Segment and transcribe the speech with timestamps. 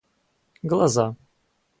[0.65, 1.05] глаза